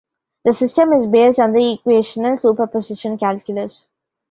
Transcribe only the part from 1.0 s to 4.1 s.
based on the equational superposition calculus.